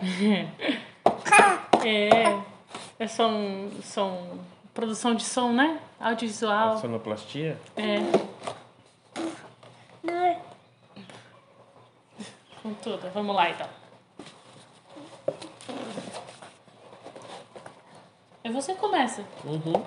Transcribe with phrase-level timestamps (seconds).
[1.82, 2.42] É.
[2.98, 4.38] É som, som.
[4.74, 5.80] Produção de som, né?
[5.98, 6.78] Audiovisual.
[6.78, 7.58] Sonoplastia?
[7.76, 7.98] É.
[12.62, 13.10] Com tudo.
[13.14, 13.66] Vamos lá então.
[18.44, 19.24] E você começa.
[19.44, 19.82] Uhum.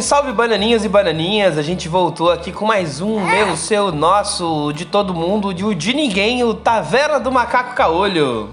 [0.00, 1.58] Salve, salve bananinhas e bananinhas!
[1.58, 5.74] A gente voltou aqui com mais um meu, seu, nosso, de todo mundo, de o
[5.74, 8.50] de ninguém, o Taverna do Macaco Caolho.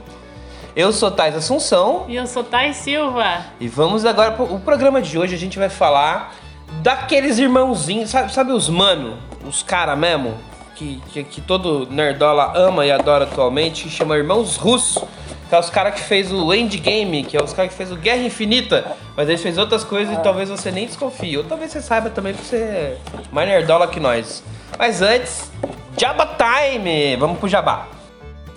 [0.76, 3.46] Eu sou Tais Assunção E eu sou Thay Silva.
[3.60, 5.36] e vamos agora pro o programa de hoje.
[5.36, 6.34] A gente vai falar
[6.82, 9.18] daqueles irmãozinhos, sabe, sabe os mano,
[9.48, 10.36] os cara mesmo,
[10.76, 15.04] que, que, que todo nerdola ama e adora atualmente, que chama Irmãos Russos.
[15.48, 17.96] Que é os caras que fez o Endgame, que é os caras que fez o
[17.96, 21.38] Guerra Infinita, mas eles fez outras coisas e talvez você nem desconfie.
[21.38, 22.98] Ou talvez você saiba também porque você é
[23.32, 24.44] mais nerdola que nós.
[24.78, 25.50] Mas antes,
[25.98, 27.16] Jabba Time!
[27.16, 27.88] Vamos pro Jabá.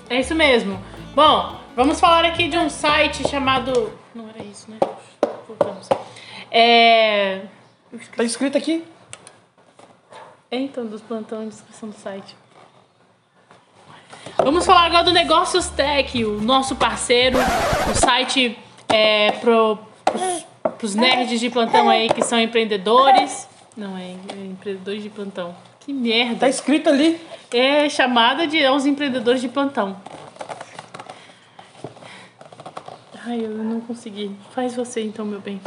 [0.09, 0.79] É isso mesmo.
[1.15, 3.93] Bom, vamos falar aqui de um site chamado.
[4.13, 4.79] Não era isso, né?
[5.47, 5.89] Voltamos.
[6.51, 7.43] É.
[8.17, 8.85] Tá escrito aqui.
[10.51, 12.37] É, então, dos plantão e descrição do site.
[14.39, 20.47] Vamos falar agora do Negócios Tech, o nosso parceiro, o site é, pro, pros,
[20.79, 23.49] pros nerds de plantão aí que são empreendedores.
[23.77, 25.55] Não, é, é empreendedores de plantão.
[25.81, 26.41] Que merda.
[26.41, 27.21] Tá escrito ali.
[27.51, 29.97] É chamada de aos empreendedores de plantão.
[33.27, 34.35] Ai, eu não consegui.
[34.55, 35.61] Faz você então, meu bem.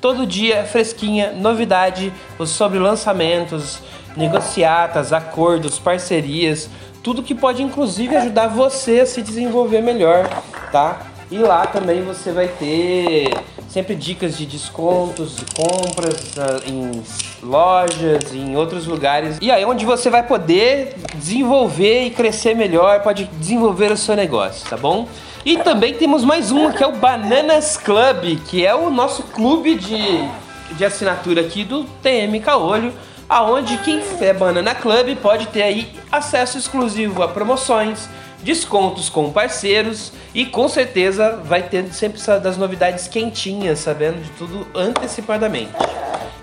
[0.00, 2.12] Todo dia, fresquinha, novidade
[2.46, 3.78] sobre lançamentos,
[4.14, 6.68] negociatas, acordos, parcerias,
[7.02, 10.28] tudo que pode inclusive ajudar você a se desenvolver melhor,
[10.70, 11.00] tá?
[11.34, 13.28] E lá também você vai ter
[13.68, 17.02] sempre dicas de descontos, de compras ah, em
[17.42, 19.38] lojas, em outros lugares.
[19.42, 24.64] E aí onde você vai poder desenvolver e crescer melhor, pode desenvolver o seu negócio,
[24.70, 25.08] tá bom?
[25.44, 29.74] E também temos mais uma que é o Bananas Club, que é o nosso clube
[29.74, 30.28] de,
[30.76, 32.92] de assinatura aqui do TM Caolho,
[33.28, 38.08] aonde quem é Banana Club pode ter aí acesso exclusivo a promoções,
[38.44, 44.66] descontos com parceiros e com certeza vai ter sempre das novidades quentinhas, sabendo de tudo
[44.74, 45.72] antecipadamente.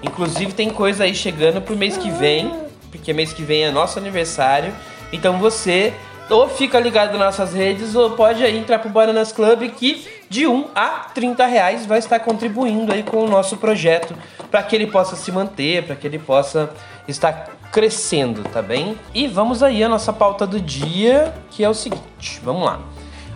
[0.04, 2.52] Inclusive tem coisa aí chegando pro mês que vem,
[2.90, 4.74] porque mês que vem é nosso aniversário.
[5.14, 5.94] Então você
[6.30, 10.70] ou fica ligado nas nossas redes ou pode entrar pro Bananas Club que de 1
[10.74, 14.16] a 30 reais vai estar contribuindo aí com o nosso projeto
[14.50, 16.72] para que ele possa se manter, para que ele possa
[17.08, 18.98] estar crescendo, tá bem?
[19.14, 22.80] E vamos aí a nossa pauta do dia, que é o seguinte, vamos lá.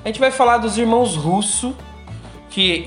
[0.04, 1.76] A gente vai falar dos irmãos Russo,
[2.50, 2.86] que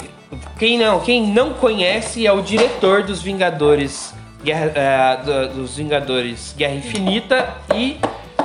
[0.58, 4.14] quem não, quem não conhece é o diretor dos Vingadores,
[4.44, 7.98] Guerra, do- dos Vingadores Guerra Infinita e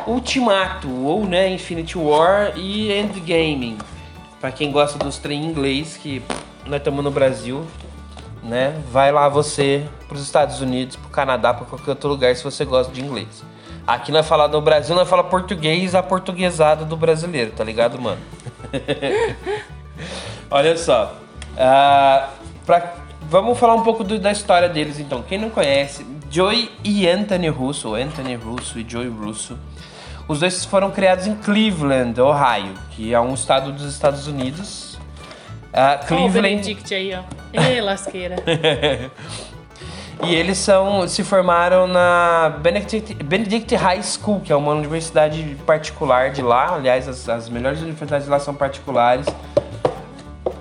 [0.08, 3.78] Ultimato, ou né, Infinity War e Endgame.
[4.42, 6.22] Pra quem gosta dos trem em inglês, que
[6.66, 7.66] nós estamos no Brasil,
[8.44, 8.80] né?
[8.92, 12.92] Vai lá você pros Estados Unidos, pro Canadá, pra qualquer outro lugar se você gosta
[12.94, 13.44] de inglês.
[13.86, 18.20] Aqui nós fala no Brasil, nós fala português, a portuguesada do brasileiro, tá ligado, mano?
[20.50, 21.16] Olha só.
[21.58, 22.30] ah,
[22.66, 22.94] pra-
[23.30, 25.22] vamos falar um pouco do- da história deles então.
[25.22, 29.58] Quem não conhece, Joey e Anthony Russo, Anthony Russo e Joey Russo,
[30.28, 34.93] os dois foram criados em Cleveland, Ohio, que é um estado dos Estados Unidos.
[35.74, 36.42] O Cleveland.
[36.42, 37.22] Benedict aí, ó.
[37.62, 38.36] Ê, lasqueira.
[40.24, 46.30] E eles são, se formaram na Benedict, Benedict High School, que é uma universidade particular
[46.30, 46.76] de lá.
[46.76, 49.26] Aliás, as, as melhores universidades de lá são particulares.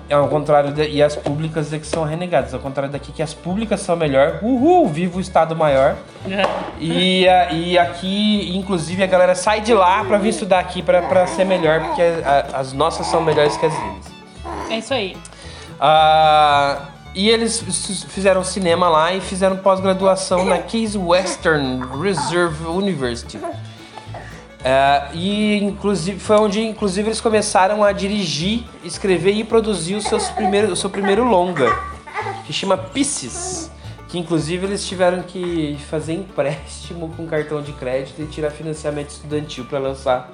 [0.09, 2.53] É ao contrário de, e as públicas é que são renegadas.
[2.53, 4.39] Ao contrário daqui que as públicas são melhor.
[4.41, 5.95] Uhul, viva o Estado maior.
[6.79, 11.01] E, a- e aqui, inclusive, a galera sai de lá pra vir estudar aqui pra,
[11.03, 14.12] pra ser melhor, porque a- as nossas são melhores que as deles.
[14.73, 15.15] É isso aí.
[15.79, 17.63] Ah, e eles
[18.09, 23.39] fizeram cinema lá e fizeram pós-graduação na Case Western Reserve University.
[24.65, 30.29] Ah, e inclusive foi onde inclusive eles começaram a dirigir, escrever e produzir os seus
[30.29, 31.69] primeiros, o seu primeiro longa,
[32.45, 33.69] que chama Pisces,
[34.07, 39.65] Que inclusive eles tiveram que fazer empréstimo com cartão de crédito e tirar financiamento estudantil
[39.65, 40.31] para lançar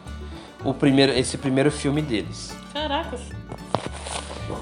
[0.63, 2.55] o primeiro, esse primeiro filme deles.
[2.73, 3.38] Caracas.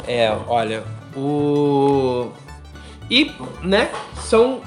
[0.08, 0.84] É, olha,
[1.16, 2.32] o.
[3.10, 3.32] E,
[3.62, 4.62] né, são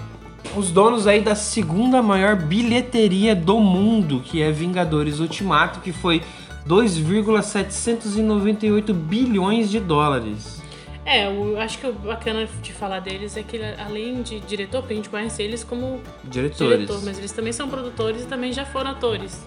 [0.57, 6.23] os donos aí da segunda maior bilheteria do mundo, que é Vingadores Ultimato, que foi
[6.67, 10.61] 2,798 bilhões de dólares.
[11.05, 14.93] É, eu acho que o bacana de falar deles é que além de diretor, porque
[14.93, 16.87] a gente conhece eles como Diretores.
[16.87, 19.45] diretor, mas eles também são produtores e também já foram atores.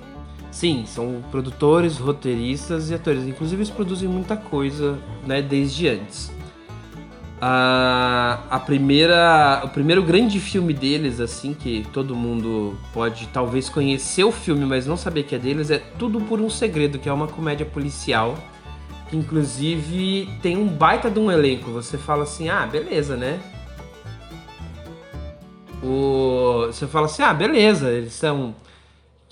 [0.54, 3.26] Sim, são produtores, roteiristas e atores.
[3.26, 6.32] Inclusive eles produzem muita coisa, né, desde antes.
[7.42, 14.24] A, a primeira, o primeiro grande filme deles, assim, que todo mundo pode talvez conhecer
[14.24, 17.14] o filme, mas não saber que é deles, é Tudo por um Segredo, que é
[17.14, 18.38] uma comédia policial.
[19.10, 21.72] Que inclusive tem um baita de um elenco.
[21.72, 23.40] Você fala assim, ah, beleza, né?
[25.82, 28.54] O, você fala assim, ah, beleza, eles são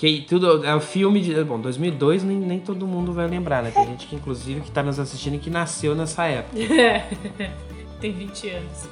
[0.02, 1.44] que tudo é o filme de.
[1.44, 3.70] Bom, 2002 nem, nem todo mundo vai lembrar, né?
[3.72, 6.58] Tem gente que, inclusive, que tá nos assistindo que nasceu nessa época.
[8.02, 8.90] Tem 20 anos.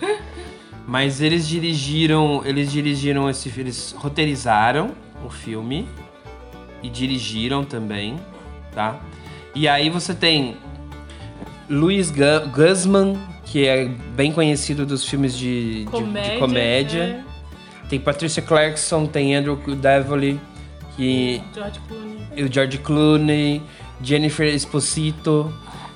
[0.87, 2.43] Mas eles dirigiram.
[2.45, 3.51] Eles dirigiram esse.
[3.59, 4.91] Eles roteirizaram
[5.25, 5.87] o filme.
[6.83, 8.17] E dirigiram também,
[8.73, 8.99] tá?
[9.55, 10.55] E aí você tem
[11.69, 13.85] Luiz Gu- Guzman, que é
[14.15, 16.39] bem conhecido dos filmes de de- de Comédia.
[16.39, 17.01] comédia.
[17.25, 17.87] é.
[17.89, 20.39] Tem Patricia Clarkson, tem Andrew Devlin,
[21.53, 22.43] George Clooney.
[22.43, 23.61] o George Clooney,
[24.01, 25.53] Jennifer Esposito,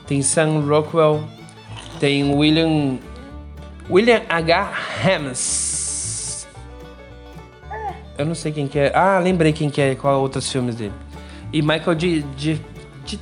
[0.07, 1.23] tem Sam Rockwell,
[1.99, 2.97] tem William
[3.89, 4.73] William H.
[5.03, 6.47] Hems.
[8.17, 8.91] Eu não sei quem que é.
[8.95, 10.93] Ah, lembrei quem que é, qual outros filmes dele.
[11.51, 12.23] E Michael G.
[12.37, 12.59] G-
[13.05, 13.19] G-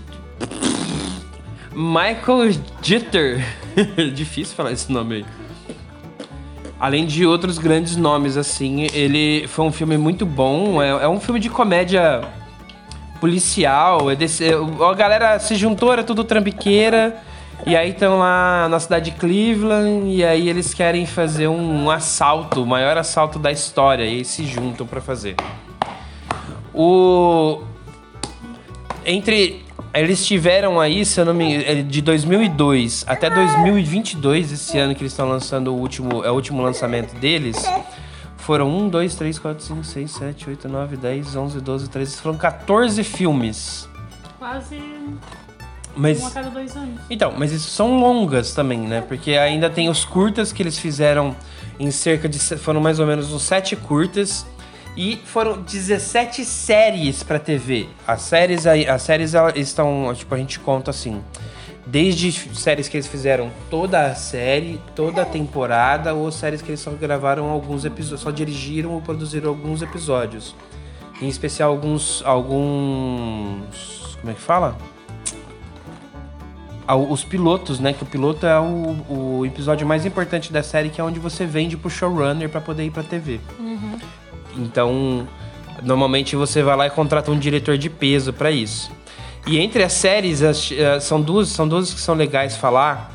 [1.73, 2.51] Michael
[2.81, 3.43] Jitter.
[4.13, 5.25] Difícil falar esse nome aí.
[6.81, 10.81] Além de outros grandes nomes, assim, ele foi um filme muito bom.
[10.81, 12.23] É, é um filme de comédia
[13.19, 14.09] policial.
[14.09, 17.21] É desse, é, a galera se juntou, era tudo trambiqueira.
[17.67, 20.09] E aí estão lá na cidade de Cleveland.
[20.09, 24.03] E aí eles querem fazer um, assalto, o maior assalto da história.
[24.03, 25.35] E aí se juntam pra fazer.
[26.73, 27.61] O.
[29.05, 29.63] Entre.
[29.93, 35.01] Eles tiveram aí, se eu não me engano, de 2002 até 2022, esse ano que
[35.01, 37.57] eles estão lançando o último, é o último lançamento deles,
[38.37, 42.37] foram 1, 2, 3, 4, 5, 6, 7, 8, 9, 10, 11, 12, 13, foram
[42.37, 43.89] 14 filmes.
[44.39, 45.17] Quase um
[45.95, 46.99] Mas, a cada dois anos.
[47.09, 49.01] então, mas isso são longas também, né?
[49.01, 51.35] Porque ainda tem os curtas que eles fizeram
[51.77, 52.39] em cerca de.
[52.39, 54.45] Foram mais ou menos uns 7 curtas.
[54.95, 57.87] E foram 17 séries pra TV.
[58.05, 60.13] As séries, as séries estão.
[60.13, 61.21] Tipo, a gente conta assim.
[61.85, 66.79] Desde séries que eles fizeram toda a série, toda a temporada, ou séries que eles
[66.79, 70.55] só gravaram alguns episódios, só dirigiram ou produziram alguns episódios.
[71.21, 72.21] Em especial alguns.
[72.25, 74.17] alguns.
[74.19, 74.77] Como é que fala?
[76.87, 77.93] ao- os pilotos, né?
[77.93, 81.45] Que o piloto é o, o episódio mais importante da série, que é onde você
[81.45, 83.39] vende pro showrunner pra poder ir pra TV.
[84.57, 85.27] Então,
[85.81, 88.91] normalmente você vai lá e contrata um diretor de peso pra isso.
[89.47, 93.11] E entre as séries, as- eh, são duas, são duas que são legais falar,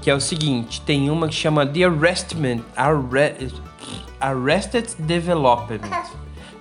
[0.00, 3.48] que é o seguinte, tem uma que chama The Arrestment, Arre-
[4.20, 5.80] Arrested Development,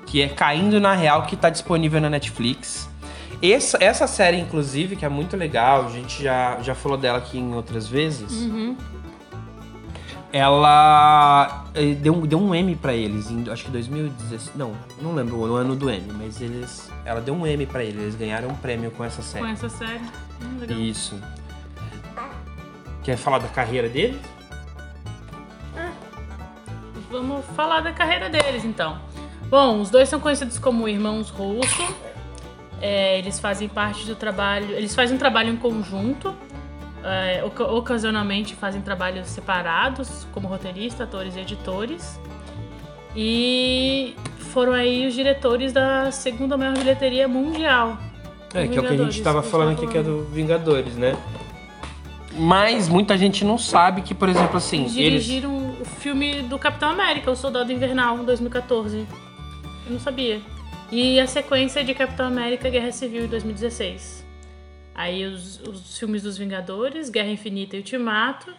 [0.06, 2.90] que é Caindo na Real, que tá disponível na Netflix.
[3.42, 7.40] Essa, essa série, inclusive, que é muito legal, a gente já, já falou dela aqui
[7.40, 8.32] em outras vezes.
[10.34, 14.52] Ela eh, deu, um- deu um M pra eles, em, acho que 2016.
[14.56, 16.90] Não, não lembro o ano do M, mas eles.
[17.04, 19.44] Ela deu um M pra eles, eles ganharam um prêmio com essa série.
[19.46, 20.00] Com essa série.
[20.42, 20.78] Hum, legal.
[20.80, 21.20] Isso.
[23.04, 24.20] Quer falar da carreira deles?
[27.10, 28.98] Vamos falar da carreira deles, então.
[29.50, 31.94] Bom, os dois são conhecidos como irmãos Russo.
[32.82, 34.72] É, eles fazem parte do trabalho.
[34.72, 36.34] Eles fazem um trabalho em conjunto.
[37.04, 42.20] É, oca- ocasionalmente fazem trabalhos separados, como roteirista, atores e editores.
[43.16, 47.98] E foram aí os diretores da segunda maior bilheteria mundial.
[48.54, 50.96] É, que é o que a gente tava que falando aqui, que é do Vingadores,
[50.96, 51.16] né?
[52.34, 55.24] Mas muita gente não sabe que, por exemplo, assim, Eles eles.
[55.26, 59.06] dirigiram o filme do Capitão América, O Soldado Invernal, em 2014.
[59.86, 60.40] Eu não sabia.
[60.92, 64.26] E a sequência de Capitão América Guerra Civil em 2016.
[64.94, 68.54] Aí os, os filmes dos Vingadores, Guerra Infinita e Ultimato.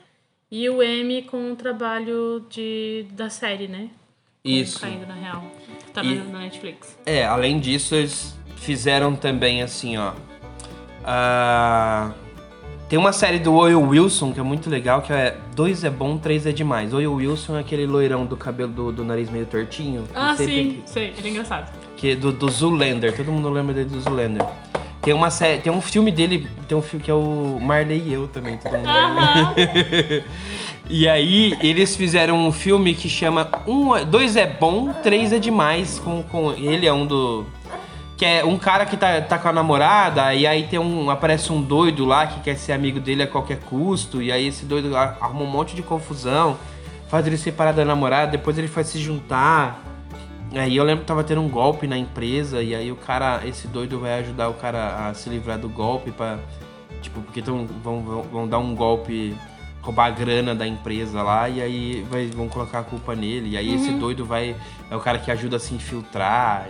[0.50, 3.88] E o M com o trabalho de, da série, né?
[4.44, 4.80] Com Isso.
[4.80, 5.44] Caindo na Real.
[5.94, 6.98] Tá E- na, Netflix.
[7.06, 10.12] É, além disso, eles fizeram também assim, ó.
[11.04, 12.12] ah,
[12.88, 16.18] Tem uma série do Oil Wilson que é muito legal, que é dois é bom,
[16.18, 16.92] três é demais.
[16.92, 20.02] Oil Wilson é aquele loirão do cabelo do, do nariz meio tortinho.
[20.02, 21.72] que Ah, sim, sei, ele é engraçado.
[21.96, 24.46] Que é do, do Zoolander, todo mundo lembra dele do Zoolander.
[25.02, 28.12] Tem uma série, tem um filme dele, tem um filme que é o Marley e
[28.12, 28.88] eu também, todo mundo.
[28.88, 29.54] Aham.
[30.90, 35.38] E aí, eles fizeram um filme que chama um, é- Dois é bom, três é
[35.38, 35.98] demais.
[35.98, 37.46] Com, com, ele é um do.
[38.16, 41.08] Que é um cara que tá, tá com a namorada, e aí tem um.
[41.08, 44.20] Aparece um doido lá que quer ser amigo dele a qualquer custo.
[44.20, 46.58] E aí esse doido arruma um monte de confusão,
[47.08, 49.82] faz ele separar da namorada, depois ele faz se juntar.
[50.54, 53.66] Aí eu lembro que tava tendo um golpe na empresa, e aí o cara, esse
[53.66, 56.38] doido vai ajudar o cara a se livrar do golpe pra.
[57.00, 59.34] Tipo, porque tão, vão, vão, vão dar um golpe,
[59.80, 63.50] roubar a grana da empresa lá, e aí vai, vão colocar a culpa nele.
[63.50, 64.54] E aí esse doido vai.
[64.90, 66.68] É o cara que ajuda a se infiltrar.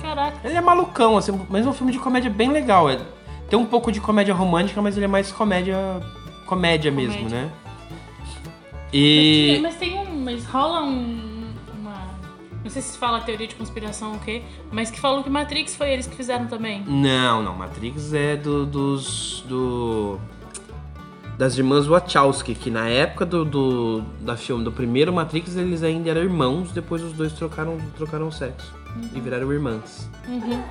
[0.00, 0.36] Caraca.
[0.46, 2.90] Ele é malucão, assim, mas é um filme de comédia bem legal.
[2.90, 3.00] É-
[3.48, 5.76] tem um pouco de comédia romântica, mas ele é mais comédia.
[6.46, 7.38] Comédia, mesmo, Comédia.
[7.46, 7.50] né?
[7.90, 9.48] Mas, E.
[9.54, 10.20] tem- mas tem um.
[10.24, 11.33] Mas rola um.
[12.64, 14.42] Não sei se fala teoria de conspiração ou o quê,
[14.72, 16.82] mas que falou que Matrix foi eles que fizeram também.
[16.86, 17.54] Não, não.
[17.54, 19.44] Matrix é do, dos.
[19.46, 20.18] Do,
[21.36, 26.08] das irmãs Wachowski, que na época do, do, da filme, do primeiro Matrix, eles ainda
[26.10, 28.72] eram irmãos, depois os dois trocaram, trocaram sexo.
[29.12, 30.08] E viraram irmãs.
[30.28, 30.62] Uhum.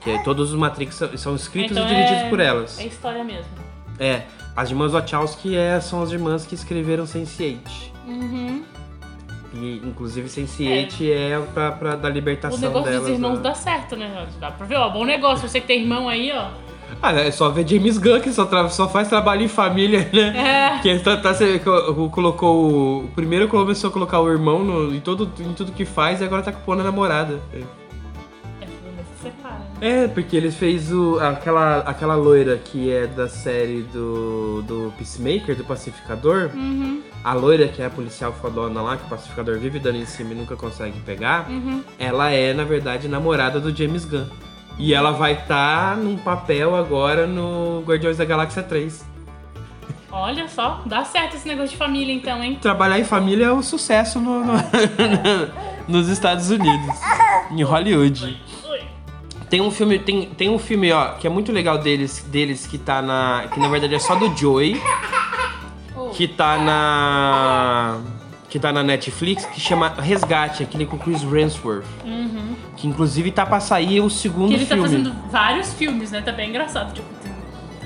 [0.00, 2.78] Que todos os Matrix são, são escritos Então e dirigidos é- por elas.
[2.78, 3.50] É história mesmo.
[3.98, 4.24] É,
[4.56, 7.58] as irmãs Wachowski é, são as irmãs que escreveram Sense8.
[8.06, 8.64] Uhum.
[9.54, 13.00] E inclusive Sense8 é, pra, pra dar O libertação negócio delas.
[13.02, 13.40] dos irmãos né?
[13.42, 14.26] dá certo, né?
[14.38, 14.88] Dá pra ver, ó.
[14.90, 15.48] Bom negócio.
[15.48, 16.48] Você que tem irmão aí, ó.
[17.02, 20.76] Ah, é só ver James Gunn que só, só faz trabalho em família, né?
[20.76, 20.78] É.
[20.80, 21.34] Que ele tá, tá-
[22.10, 23.04] colocou o.
[23.04, 26.24] o Primeiro começou a colocar o irmão no- em, todo, em tudo que faz e
[26.24, 27.40] agora tá pondo a namorada.
[27.52, 27.60] É,
[29.80, 35.54] É, porque ele fez o, aquela, aquela loira que é da série do, do Peacemaker,
[35.56, 36.50] do Pacificador.
[36.54, 40.06] Uhum, A loira, que é a policial fodona lá, que o Pacificador vive dando em
[40.06, 41.48] cima e nunca consegue pegar.
[41.48, 41.82] uhum.
[41.98, 44.26] Ela é, na verdade, namorada do James Gunn.
[44.78, 49.04] E ela vai estar num papel agora no Guardiões da Galáxia 3.
[50.10, 52.58] Olha só, dá certo esse negócio de família então, hein?
[52.60, 54.56] Trabalhar em família é um sucesso no- no-
[55.88, 56.96] nos Estados Unidos,
[57.50, 58.40] em Hollywood.
[59.50, 62.76] Tem um filme, tem, tem um filme, ó, que é muito legal deles, deles que
[62.76, 64.80] tá na, que na verdade é só do Joey,
[66.14, 67.98] que tá na
[68.50, 72.54] que tá na Netflix, que chama Resgate, aquele com o Chris Hemsworth, Uhum.
[72.78, 74.88] que inclusive tá pra sair o segundo Que ele tá filme.
[74.88, 76.22] fazendo vários filmes, né?
[76.22, 76.94] Tá bem engraçado.
[76.94, 77.06] Tipo,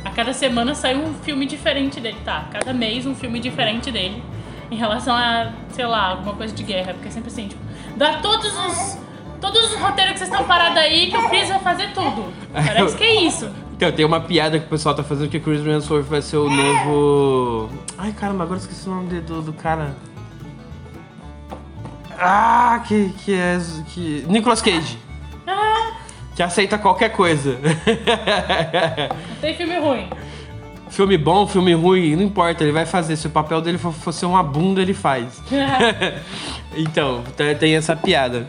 [0.04, 2.46] a cada semana sai um filme diferente dele, tá?
[2.52, 4.22] Cada mês um filme diferente dele.
[4.70, 6.92] Em relação a, sei lá, alguma coisa de guerra.
[6.94, 7.60] Porque é sempre assim, tipo,
[7.96, 8.98] dá todos os.
[9.42, 12.32] Todos os roteiros que vocês estão parados aí que o Chris vai fazer tudo.
[12.52, 13.50] Parece que é isso.
[13.74, 16.36] Então, tem uma piada que o pessoal tá fazendo que o Chris Hemsworth vai ser
[16.36, 17.68] o novo.
[17.98, 19.96] Ai, caramba, agora eu esqueci o nome de- do, do cara.
[22.18, 23.58] Ah, que, que é.
[23.88, 24.24] Que...
[24.28, 24.96] Nicolas Cage.
[25.44, 25.94] Ah,
[26.36, 27.58] Que aceita qualquer coisa.
[29.28, 30.08] não tem filme ruim.
[30.88, 33.16] filme bom, filme ruim, não importa, ele vai fazer.
[33.16, 35.42] Se o papel dele for, for ser uma bunda, ele faz.
[36.76, 37.24] então,
[37.58, 38.48] tem essa piada.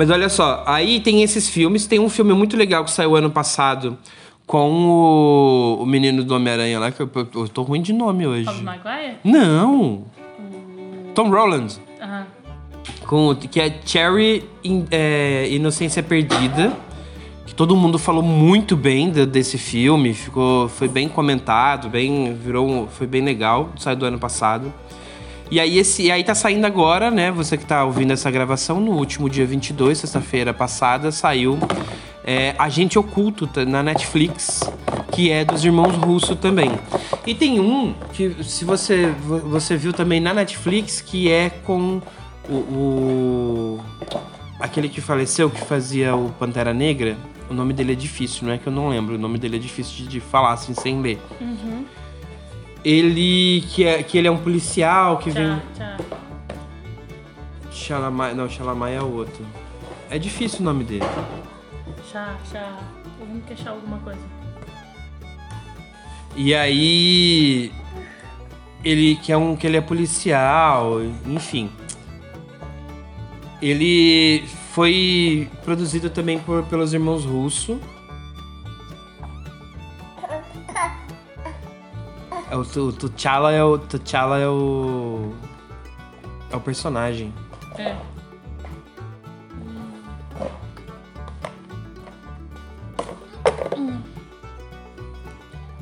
[0.00, 1.86] Mas olha só, aí tem esses filmes.
[1.86, 3.98] Tem um filme muito legal que saiu ano passado
[4.46, 8.46] com o, o menino do Homem-Aranha lá, que eu, eu- tô ruim de nome hoje.
[8.46, 9.16] Tobey Maguire?
[9.22, 10.04] Não!
[11.14, 11.76] Tom Rolland.
[12.00, 12.26] Aham.
[13.06, 16.72] Com, que é Cherry In- é, Inocência Perdida.
[17.44, 20.14] Que todo mundo falou muito bem de- desse filme.
[20.14, 23.68] Ficou, foi bem comentado, bem, virou, foi bem legal.
[23.76, 24.72] Saiu do ano passado.
[25.50, 27.30] E aí, esse, e aí tá saindo agora, né?
[27.32, 31.58] Você que tá ouvindo essa gravação, no último dia 22, sexta-feira passada, saiu
[32.24, 34.60] é, Agente Oculto tá, na Netflix,
[35.10, 36.70] que é dos irmãos Russo também.
[37.26, 42.00] E tem um que, se você, vo- você viu também na Netflix, que é com
[42.48, 43.80] o, o-
[44.60, 47.16] aquele que faleceu, que fazia o Pantera Negra.
[47.50, 49.16] O nome dele é difícil, não é que eu não lembro.
[49.16, 51.18] O nome dele é difícil de, de falar assim, sem ler.
[51.40, 51.84] Uhum.
[52.84, 55.60] Ele que, é, que ele é um policial que vem.
[55.74, 56.18] Tchau, tchau.
[57.70, 59.44] Xalamai, não, Xalamai é o outro.
[60.08, 61.04] É difícil o nome dele.
[62.10, 62.78] Chá, chá.
[63.18, 64.20] Vamos que achar alguma coisa.
[66.36, 67.72] E aí
[68.84, 71.70] ele que é um que ele é policial, enfim.
[73.60, 77.78] Ele foi produzido também por, pelos irmãos Russo.
[82.50, 85.32] É o, o T'Challa é o T'Challa é o
[86.50, 87.32] é o personagem.
[87.78, 87.96] É.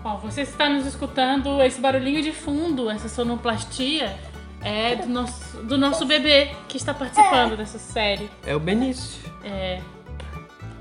[0.05, 4.15] Ó, você está nos escutando, esse barulhinho de fundo, essa sonoplastia,
[4.63, 8.31] é do nosso, do nosso bebê que está participando dessa série.
[8.47, 9.23] É o Benício.
[9.43, 9.81] É.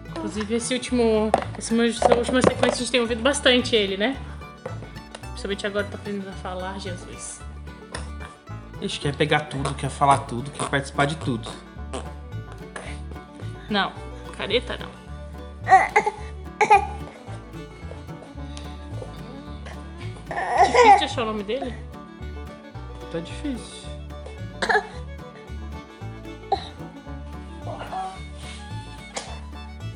[0.09, 4.17] Inclusive, esse último, essa última sequência a gente tem ouvido bastante ele, né?
[5.37, 7.39] Principalmente agora tá aprendendo a falar, Jesus.
[8.81, 11.47] Ixi, quer pegar tudo, quer falar tudo, quer participar de tudo.
[13.69, 13.93] Não,
[14.35, 14.89] careta não.
[20.65, 21.71] Difícil achar o nome dele?
[23.11, 23.87] Tá difícil.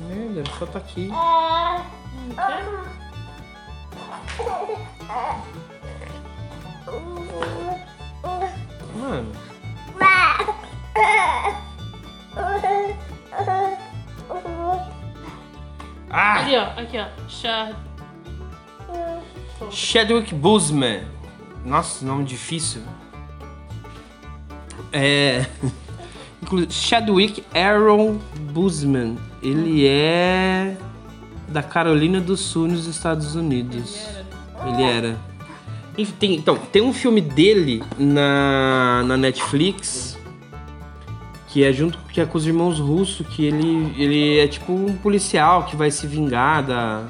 [0.02, 1.08] Merda, ele só tá aqui.
[1.08, 3.01] Não quer?
[8.94, 9.32] Mano,
[16.10, 16.40] ah!
[16.40, 16.62] Ali, ó.
[16.80, 17.06] Aqui, ó.
[17.28, 17.74] Char...
[19.70, 21.04] Chadwick Boseman.
[21.64, 22.82] Nossa, nome difícil.
[24.92, 25.46] É.
[26.68, 28.18] Chadwick Aaron
[28.52, 29.16] Boseman.
[29.42, 30.76] Ele é
[31.48, 34.21] da Carolina do Sul, nos Estados Unidos.
[34.66, 35.16] Ele era.
[35.98, 40.18] Enfim, tem- então, tem um filme dele na, na Netflix
[41.48, 44.96] que é junto que é com os irmãos russos, que ele, ele é tipo um
[44.96, 47.04] policial que vai se vingar da,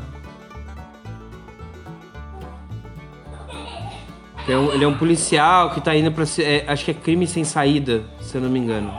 [4.49, 6.25] É um- ele é um policial que tá indo pra.
[6.41, 8.93] é, acho que é crime sem saída, se eu não me engano.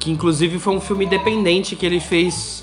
[0.00, 2.61] Que inclusive foi um filme independente que ele fez.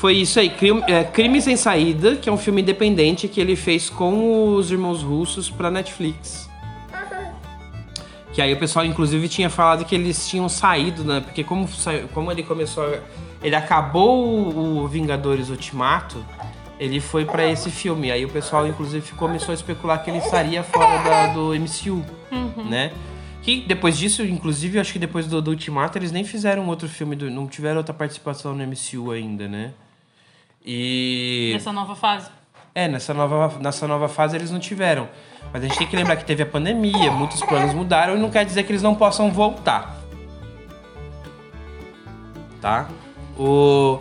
[0.00, 3.56] Foi isso aí, crime, é, crime sem saída, que é um filme independente que ele
[3.56, 6.48] fez com os irmãos russos pra Netflix.
[8.32, 11.20] Que aí o pessoal inclusive tinha falado que eles tinham saído, né?
[11.20, 11.68] Porque como,
[12.14, 12.84] como ele começou.
[12.84, 12.98] a-
[13.42, 16.24] ele acabou o, o Vingadores Ultimato,
[16.78, 18.10] ele foi pra esse filme.
[18.12, 22.04] Aí o pessoal inclusive começou a especular que ele estaria fora da- do MCU,
[22.68, 22.92] né?
[23.42, 26.88] Que depois disso, inclusive, eu acho que depois do, do Ultimato, eles nem fizeram outro
[26.88, 29.72] filme, do- não tiveram outra participação no MCU ainda, né?
[30.64, 31.50] E.
[31.54, 32.30] Nessa nova fase.
[32.74, 35.08] É, nessa nova, nessa nova fase eles não tiveram.
[35.52, 38.30] Mas a gente tem que lembrar que teve a pandemia, muitos planos mudaram e não
[38.30, 39.96] quer dizer que eles não possam voltar.
[42.60, 42.88] Tá?
[43.38, 43.98] O...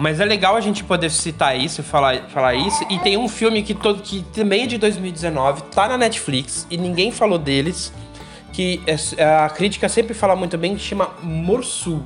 [0.00, 2.84] Mas é legal a gente poder citar isso, falar, falar isso.
[2.88, 6.76] E tem um filme que, todo, que também é de 2019, tá na Netflix e
[6.76, 7.92] ninguém falou deles.
[8.52, 12.02] Que é- a crítica sempre fala muito bem, que chama Morsu.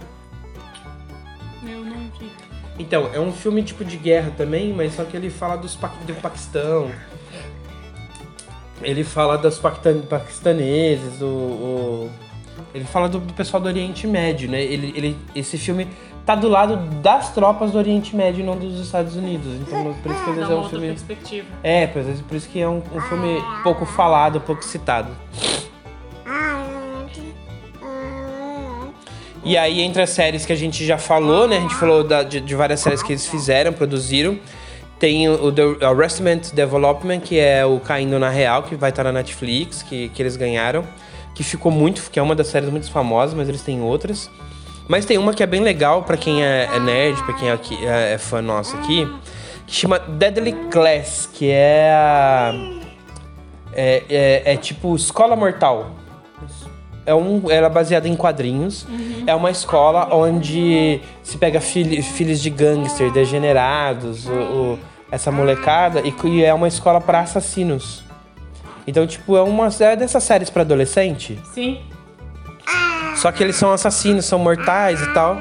[1.64, 2.30] Eu não vi.
[2.78, 5.92] Então, é um filme tipo de guerra também, mas só que ele fala dos Pa-
[6.06, 6.90] do Paquistão.
[8.82, 12.10] Ele fala dos paquistan- paquistaneses, o, o-
[12.74, 14.60] ele fala do, pessoal do Oriente Médio, né?
[14.60, 15.86] Ele, ele, esse filme
[16.26, 19.46] tá do lado das tropas do Oriente Médio e não dos Estados Unidos.
[19.60, 20.86] Então, por isso que às Dá vezes é um filme.
[20.88, 21.46] perspectiva.
[21.62, 25.10] É, por vezes por isso que é um, um filme pouco falado, pouco citado.
[29.44, 31.56] E aí, entre as séries que a gente já falou, né?
[31.56, 34.38] A gente falou da- de, de várias séries que eles fizeram, produziram.
[35.00, 39.10] Tem o The Arrestment Development, que é o Caindo na Real, que vai estar na
[39.10, 40.84] Netflix, que, que eles ganharam.
[41.34, 44.30] Que ficou muito, que é uma das séries muito famosas, mas eles têm outras.
[44.86, 47.52] Mas tem uma que é bem legal pra quem é, é nerd, pra quem é,
[47.52, 49.08] aqui- é- é fã nosso aqui,
[49.66, 52.52] que chama Deadly Class, que é a.
[53.74, 55.90] É, é, é tipo Escola Mortal.
[57.04, 58.86] É um, ela é baseada em quadrinhos.
[59.26, 64.78] É uma escola onde se pega filho- filhos de gangster, degenerados, o- o-
[65.10, 68.02] essa molecada, e, e é uma escola para assassinos.
[68.86, 71.38] Então, tipo, é uma é dessas séries para adolescente.
[71.52, 71.80] Sim.
[73.16, 75.36] Só que eles são assassinos, são mortais e tal.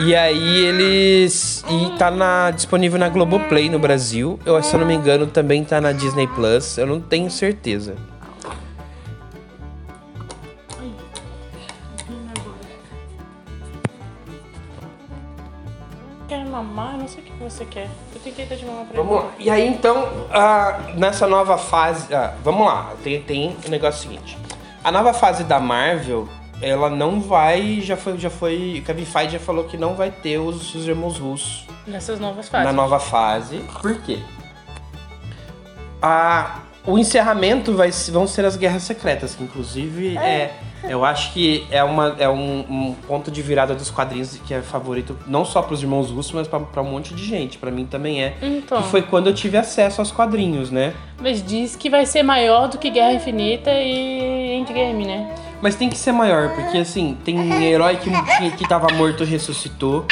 [0.00, 1.64] E aí eles.
[1.68, 4.38] E tá na, disponível na Globoplay no Brasil.
[4.44, 6.78] Eu, se eu não me engano, também tá na Disney Plus.
[6.78, 7.94] Eu não tenho certeza.
[16.72, 16.94] Quer mamar?
[16.94, 17.88] Eu não sei o que você quer.
[18.14, 19.32] Eu tentei dar de mamar pra Vamos lá.
[19.38, 22.12] E aí então, ah, nessa nova fase.
[22.14, 24.38] ah, vamos lá, tem, tem o negócio seguinte.
[24.82, 26.28] A nova fase da Marvel,
[26.60, 27.80] ela não vai.
[27.80, 28.18] Já foi.
[28.18, 28.80] Já foi.
[28.80, 31.92] O Kevin Feige já falou que não vai ter os, os irmãos russos ele.
[31.92, 32.66] Nessas novas fases.
[32.66, 33.58] na nova fase.
[33.80, 34.18] Por quê?
[36.00, 40.54] A, o encerramento vai, vão ser as guerras secretas, que inclusive é.
[40.88, 44.60] Eu acho que é, uma, é um, um ponto de virada dos quadrinhos que é
[44.60, 47.58] favorito não só para os irmãos russos, mas para um monte de gente.
[47.58, 48.36] Para mim também é.
[48.42, 48.82] Então.
[48.82, 50.94] Que foi quando eu tive acesso aos quadrinhos, né?
[51.20, 55.34] Mas diz que vai ser maior do que Guerra Infinita e Endgame, né?
[55.60, 59.26] Mas tem que ser maior, porque assim, tem herói que, que, que tava morto e
[59.26, 60.04] ressuscitou.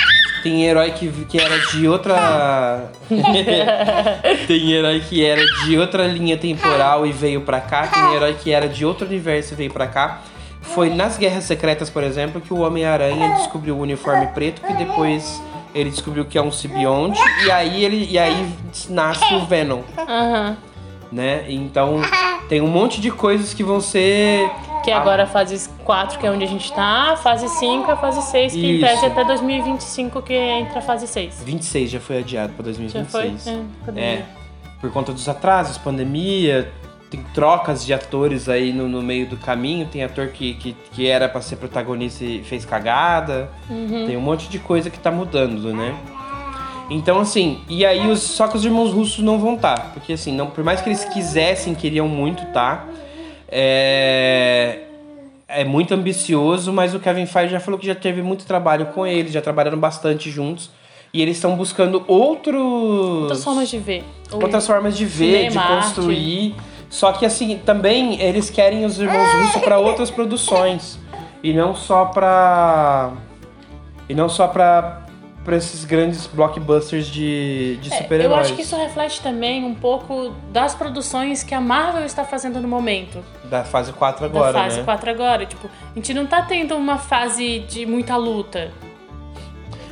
[0.45, 2.91] Tem herói que, que era de outra.
[4.47, 7.89] tem herói que era de outra linha temporal e veio pra cá.
[7.89, 10.23] Tem herói que era de outro universo e veio pra cá.
[10.75, 15.43] Foi nas Guerras Secretas, por exemplo, que o Homem-Aranha descobriu o uniforme preto, que depois
[15.75, 18.53] ele descobriu que é um simbionte, e aí ele e aí
[18.89, 20.57] nasce o Venom, Aham.
[21.11, 21.45] né?
[21.49, 22.01] Então
[22.49, 24.51] tem um monte de coisas que vão ser
[24.85, 27.93] Que agora a fase 4, que é onde a gente tá, a fase 5 e
[27.93, 31.43] a fase 6, que em tese até 2025 que entra a fase 6.
[31.45, 33.45] 26 já foi adiado pra Já 2026.
[33.45, 33.95] foi?
[33.97, 34.01] É?
[34.01, 34.25] É,
[34.81, 36.73] por conta dos atrasos, pandemia,
[37.11, 39.87] tem trocas de atores aí no, no meio do caminho.
[39.87, 43.51] Tem ator que, que, que era pra ser protagonista e fez cagada.
[44.07, 45.95] Tem um monte de coisa que tá mudando, né?
[46.89, 49.93] Então, assim, e aí os, só que os irmãos russos não vão estar.
[49.93, 52.85] porque, assim, não, por mais que eles quisessem, queriam muito tá,
[53.49, 54.81] é,
[55.49, 59.07] é muito ambicioso, mas o Kevin Feige já falou que já teve muito trabalho com
[59.07, 60.71] eles, já trabalharam bastante juntos.
[61.13, 62.55] E eles estão buscando outros
[63.23, 64.05] Outras formas de ver.
[64.31, 66.55] Outras formas de ver, Cinema, de construir.
[66.91, 70.99] Só que assim, também eles querem os irmãos russos para outras produções
[71.43, 73.13] e não só para
[74.09, 75.07] e não só para
[75.45, 78.31] para esses grandes blockbusters de, de É, super-heróis.
[78.31, 82.61] eu acho que isso reflete também um pouco das produções que a Marvel está fazendo
[82.61, 83.25] no momento.
[83.45, 84.85] da fase 4 agora, da fase né?
[84.85, 85.47] 4 agora.
[85.47, 88.71] Tipo, a gente não tá tendo uma fase de muita luta.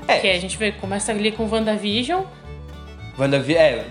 [0.06, 0.18] É.
[0.18, 2.24] Que a gente vê, começa ali com WandaVision.
[3.18, 3.84] WandaVi é,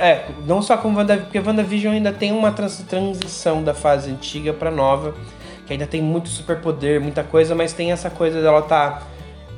[0.00, 4.52] é, não só com WandaVision, porque WandaVision ainda tem uma trans- transição da fase antiga
[4.52, 5.14] pra nova,
[5.66, 9.02] que ainda tem muito superpoder, muita coisa, mas tem essa coisa dela tá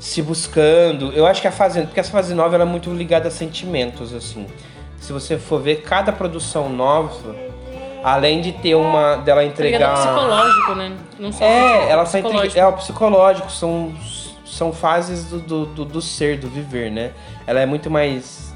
[0.01, 1.13] se buscando.
[1.13, 4.13] Eu acho que a fase, porque essa fase nova ela é muito ligada a sentimentos,
[4.13, 4.47] assim.
[4.99, 7.35] Se você for ver cada produção nova,
[8.03, 10.93] além de ter uma dela Tá entregar ao psicológico, né?
[11.19, 12.47] Não só é, ela só psicológico.
[12.47, 13.93] entrega, é o psicológico, são,
[14.45, 17.13] são fases do, do, do, do ser, do viver, né?
[17.47, 18.52] Ela é muito mais.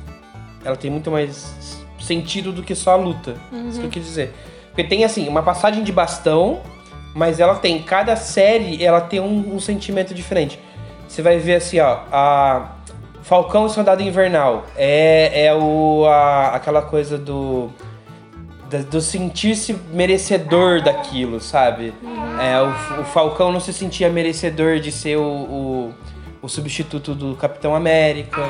[0.67, 3.37] Ela tem muito mais sentido do que só a luta.
[3.69, 4.35] Isso que eu quis dizer.
[4.69, 6.61] Porque tem assim, uma passagem de bastão,
[7.15, 7.83] mas ela tem.
[7.83, 10.59] Cada série ela tem um, um sentimento diferente.
[11.09, 12.73] Você vai ver assim, ó, a
[13.23, 14.67] Falcão e Soldado Invernal.
[14.77, 17.71] É, é o, a, aquela coisa do
[18.91, 21.95] do sentir-se merecedor daquilo, sabe?
[22.41, 25.95] É, o, o Falcão não se sentia merecedor de ser o, o,
[26.43, 28.43] o substituto do Capitão América.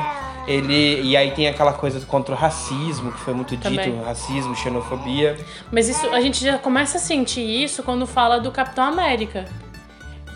[0.47, 4.01] Ele, e aí tem aquela coisa contra o racismo, que foi muito dito, Também.
[4.05, 5.37] racismo, xenofobia.
[5.73, 9.45] Mas isso a gente já começa a sentir isso quando fala do Capitão América.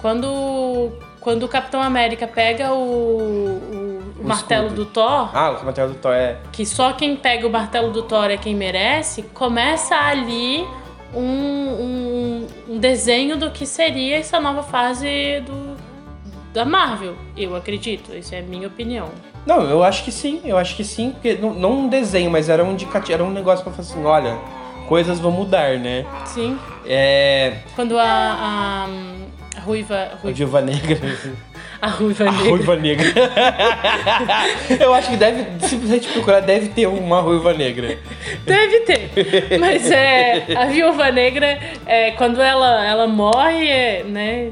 [0.00, 4.84] Quando, quando o Capitão América pega o, o- o martelo escudo.
[4.84, 6.38] do Thor, Ah, o comentário do Thor é.
[6.52, 10.66] que só quem pega o martelo do Thor é quem merece, começa ali
[11.14, 15.69] um, um, um desenho do que seria essa nova fase do,
[16.52, 17.14] da Marvel.
[17.36, 19.08] Eu acredito, isso é a minha opinião.
[19.46, 22.48] Não, eu acho que sim, eu acho que sim, porque não, não um desenho, mas
[22.48, 24.38] era um indicativo, era um negócio pra falar assim, olha,
[24.88, 26.04] coisas vão mudar, né?
[26.26, 26.58] Sim.
[26.86, 27.58] É.
[27.74, 28.88] Quando a, a,
[29.56, 29.94] a Ruiva.
[30.12, 30.98] A Ruiva Viúva Negra.
[31.80, 32.50] a Ruiva A Negra.
[32.50, 33.06] ruiva negra.
[34.78, 37.98] Eu acho que deve, se você procurar, deve ter uma ruiva negra.
[38.44, 39.10] Deve ter.
[39.58, 40.46] Mas é.
[40.56, 44.50] A viúva negra, é, quando ela, ela morre, é, né?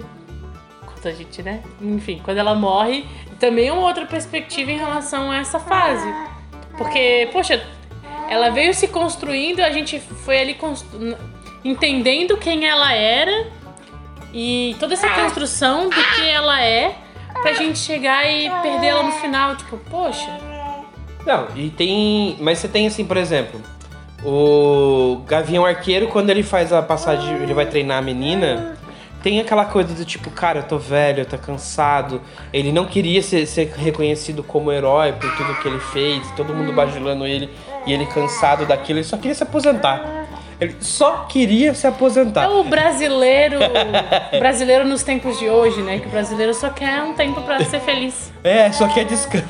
[1.06, 1.62] A gente, né?
[1.80, 3.04] Enfim, quando ela morre,
[3.38, 6.08] também é uma outra perspectiva em relação a essa fase.
[6.76, 7.62] Porque, poxa,
[8.28, 11.16] ela veio se construindo, a gente foi ali constru-
[11.64, 13.46] entendendo quem ela era
[14.32, 16.94] e toda essa construção do que ela é
[17.42, 19.56] pra gente chegar e perder ela no final.
[19.56, 20.28] Tipo, poxa.
[21.26, 22.37] Não, e tem.
[22.40, 23.61] Mas você tem assim, por exemplo,
[24.24, 28.78] o Gavião Arqueiro, quando ele faz a passagem, ele vai treinar a menina.
[29.29, 32.23] Tem aquela coisa do tipo, cara, eu tô velho, eu tô cansado.
[32.51, 36.73] Ele não queria ser, ser reconhecido como herói por tudo que ele fez, todo mundo
[36.73, 37.51] bajulando ele
[37.87, 40.27] e ele cansado daquilo, ele só queria se aposentar.
[40.59, 42.45] Ele só queria se aposentar.
[42.45, 43.59] É o brasileiro,
[44.41, 45.99] brasileiro nos tempos de hoje, né?
[45.99, 48.33] Que o brasileiro só quer um tempo pra ser feliz.
[48.43, 49.45] É, só quer descanso.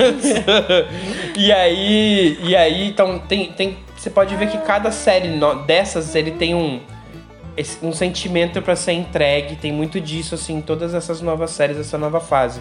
[1.38, 5.38] e aí, e aí, então tem, tem, você pode ver que cada série
[5.68, 6.80] dessas ele tem um
[7.82, 11.96] um sentimento pra ser entregue, tem muito disso assim em todas essas novas séries, essa
[11.98, 12.60] nova fase.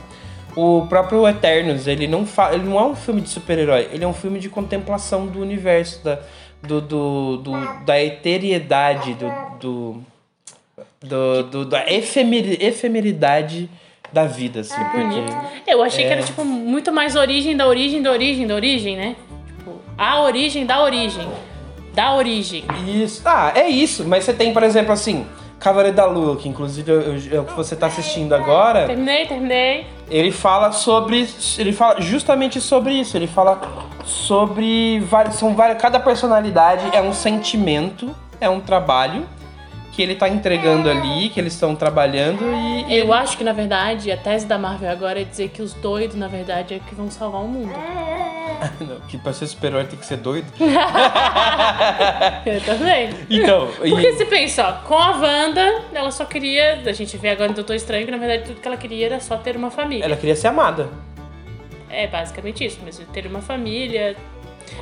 [0.55, 4.07] O próprio Eternos, ele não fa ele não é um filme de super-herói, ele é
[4.07, 6.19] um filme de contemplação do universo, da,
[6.63, 10.01] do, do, do- da eteriedade, do, do,
[11.01, 13.69] do, do- da efemeri- efemeridade
[14.11, 15.69] da vida, assim, porque...
[15.71, 16.13] Eu achei que É.
[16.13, 19.15] era, tipo, muito mais origem da origem da origem da origem, né?
[19.57, 21.27] Tipo, a origem da origem.
[21.97, 22.63] Da origem.
[22.85, 23.23] Isso.
[23.25, 24.05] Ah, é isso.
[24.07, 25.25] Mas você tem, por exemplo, assim,
[25.59, 28.85] Cavaleiro da Lua, que inclusive eu- eu- é o que você tá assistindo agora.
[28.85, 29.87] Terminei, terminei.
[30.07, 31.27] ele fala sobre.
[31.57, 33.17] Ele fala justamente sobre isso.
[33.17, 33.59] Ele fala
[34.05, 34.99] sobre.
[34.99, 35.81] várias- São várias.
[35.81, 39.25] Cada personalidade é um sentimento, é um trabalho
[39.97, 42.43] que ele tá entregando ali, que eles estão trabalhando
[42.87, 42.95] e.
[42.99, 46.15] Eu acho que, na verdade, a tese da Marvel agora é dizer que os doidos,
[46.15, 47.73] na verdade, é que vão salvar o mundo.
[48.79, 50.45] Não, que pra ser super-herói tem que ser doido.
[52.45, 53.09] Eu também.
[53.27, 53.69] Então.
[53.83, 56.79] e- Porque se pensa, ó, com a Wanda, ela só queria.
[56.85, 59.19] A gente vê agora no Doutor Estranho que na verdade tudo que ela queria era
[59.19, 60.05] só ter uma família.
[60.05, 60.89] Ela queria ser amada.
[61.89, 64.15] É basicamente isso, mas ter uma família.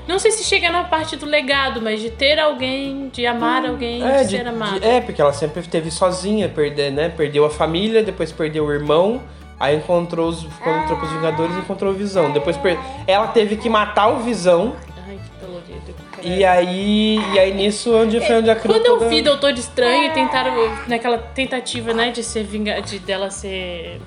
[0.08, 4.04] Não sei se chega na parte do legado, mas de ter alguém, de amar alguém,
[4.04, 4.80] É, de, de- ser amada.
[4.80, 7.10] de- é, porque ela sempre esteve sozinha, perder, né?
[7.10, 9.22] Perdeu a família, depois perdeu o irmão,
[9.60, 12.32] aí encontrou os, encontrou os Vingadores e encontrou o Visão.
[12.32, 14.76] Depois per- ela teve que matar o Visão,
[15.08, 15.96] Ai, que dolorido.
[16.22, 20.10] e aí, e aí nisso onde foi onde a Quando eu vi Doutor Estranho e
[20.12, 20.54] tentaram,
[20.88, 24.00] naquela tentativa, né, de ser vinga, de dela ser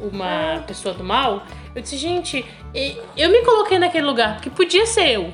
[0.00, 1.42] uma pessoa do mal,
[1.76, 2.44] eu disse, gente,
[3.16, 5.32] eu me coloquei naquele lugar, porque podia ser eu.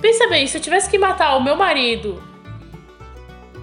[0.00, 2.22] Pensa bem, se eu tivesse que matar o meu marido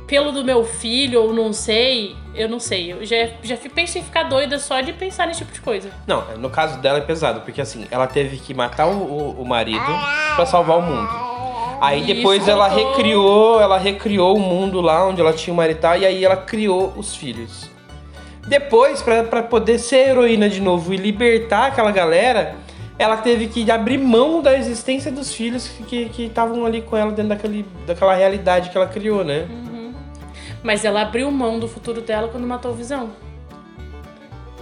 [0.07, 2.93] pelo do meu filho, ou não sei, eu não sei.
[2.93, 5.91] Eu já, já penso em ficar doida só de pensar nesse tipo de coisa.
[6.07, 9.45] Não, no caso dela é pesado, porque assim, ela teve que matar o, o- o
[9.45, 9.85] marido
[10.35, 11.09] pra salvar o mundo.
[11.81, 12.89] Aí Isso, depois ela voltou.
[12.95, 16.37] recriou, ela recriou o mundo lá onde ela tinha o marido e e aí ela
[16.37, 17.69] criou os filhos.
[18.49, 22.55] Depois, pra, pra poder ser heroína de novo e libertar aquela galera,
[22.97, 27.11] ela teve que abrir mão da existência dos filhos que que estavam ali com ela
[27.11, 29.47] dentro daquele, daquela realidade que ela criou, né?
[30.63, 33.11] Mas ela abriu mão do futuro dela quando matou o Visão.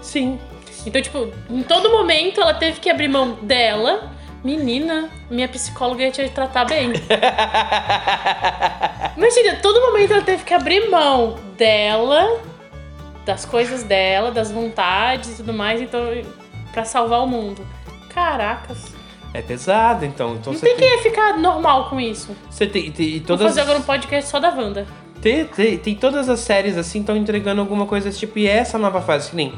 [0.02, 0.38] Sim.
[0.86, 4.12] Então, tipo, em todo momento ela teve que abrir mão dela.
[4.44, 6.92] Menina, minha psicóloga ia te tratar bem.
[9.18, 12.40] Imagina, todo momento ela teve que abrir mão dela,
[13.28, 16.02] das coisas dela, das vontades e tudo mais, então,
[16.72, 17.62] pra salvar o mundo.
[18.10, 18.86] Caracas.
[19.34, 20.36] É pesado, então.
[20.36, 22.34] Então Não tem tem, quem ia ficar normal com isso.
[22.50, 24.88] você tem, tem e Vou todas fazer agora um podcast só da Wanda.
[25.22, 28.40] Tem, tem, tem todas as séries assim, estão entregando alguma coisa desse tipo.
[28.40, 29.54] E essa nova fase, que nem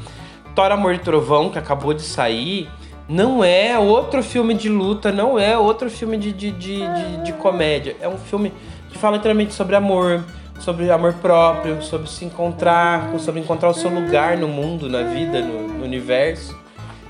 [0.56, 2.68] Thor Amor e Trovão, que acabou de sair,
[3.08, 7.34] não é outro filme de luta, não é outro filme de, de, de, de, de
[7.34, 7.96] comédia.
[8.02, 8.52] É um filme
[8.90, 10.24] que fala literalmente sobre amor,
[10.60, 15.40] sobre amor próprio, sobre se encontrar, sobre encontrar o seu lugar no mundo, na vida,
[15.42, 16.58] no, no universo.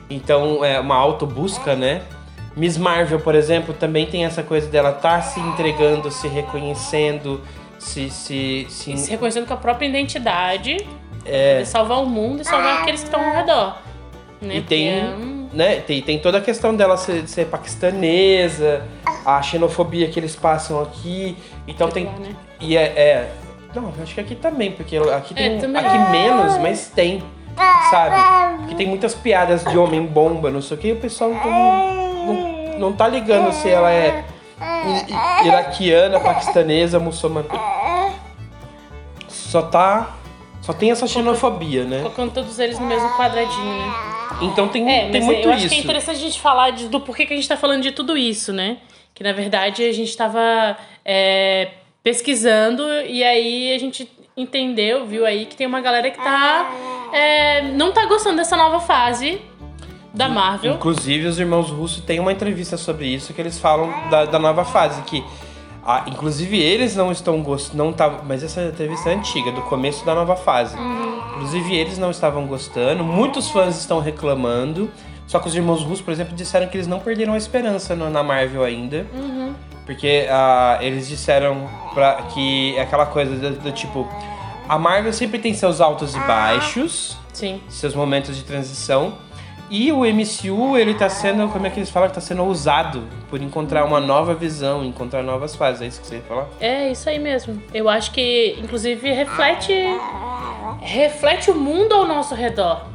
[0.09, 2.01] Então é uma autobusca, né?
[2.55, 7.41] Miss Marvel, por exemplo, também tem essa coisa dela estar se entregando, se reconhecendo,
[7.77, 8.09] se.
[8.09, 8.97] se, se...
[8.97, 10.77] Se reconhecendo com a própria identidade,
[11.25, 11.61] É.
[11.61, 13.77] de salvar o mundo e salvar aqueles que estão ao redor.
[14.41, 14.57] Né?
[14.57, 18.85] E tem, Porque é um- né, tem, tem toda a questão dela ser, ser paquistanesa,
[19.25, 21.37] a xenofobia que eles passam aqui.
[21.67, 22.05] Então tem.
[22.05, 22.35] Né?
[22.59, 23.31] E é, é-
[23.73, 25.59] Não, acho que aqui também, porque aqui tem.
[25.59, 25.77] É.
[25.79, 27.23] Aqui menos, mas tem.
[27.89, 28.59] Sabe?
[28.59, 32.25] Porque tem muitas piadas de homem bomba, não sei o que, e o pessoal não,
[32.25, 34.23] não, não tá ligando se ela é
[35.43, 37.47] iraquiana, paquistanesa, muçulmana.
[39.27, 40.15] Só tá.
[40.61, 41.99] Só tem essa xenofobia, né?
[41.99, 44.18] Colocando todos eles no mesmo quadradinho, né?
[44.41, 45.73] Então tem, É, tem muito eu acho isso.
[45.75, 47.91] que é interessante a gente falar de- do porquê que a gente tá falando de
[47.91, 48.77] tudo isso, né?
[49.13, 51.69] Que na verdade a gente tava é,
[52.03, 56.69] pesquisando e aí a gente entendeu, viu aí que tem uma galera que tá.
[57.11, 59.41] é, não tá gostando dessa nova fase
[60.13, 60.73] da Marvel.
[60.75, 64.63] Inclusive, os irmãos russos têm uma entrevista sobre isso que eles falam da, da nova
[64.63, 65.23] fase, que
[65.91, 70.05] ah, inclusive eles não estão gostando, não tá, mas essa entrevista é antiga, do começo
[70.05, 70.75] da nova fase.
[71.35, 74.89] Inclusive eles não estavam gostando, muitos fãs estão reclamando,
[75.25, 78.09] só que os irmãos russos, por exemplo, disseram que eles não perderam a esperança no-
[78.09, 79.05] na Marvel ainda.
[79.85, 84.07] Porque ah, eles disseram pra, que é aquela coisa do, do tipo,
[84.67, 87.59] a Marvel sempre tem seus altos e baixos, Sim.
[87.67, 89.13] seus momentos de transição.
[89.69, 92.09] E o MCU, ele tá sendo, como é que eles falam?
[92.09, 95.81] Que tá sendo usado por encontrar uma nova visão, encontrar novas fases.
[95.81, 96.47] É isso que você ia falar?
[96.59, 97.61] É isso aí mesmo.
[97.71, 99.73] Eu acho que, inclusive, reflete
[100.81, 102.87] reflete o mundo ao nosso redor.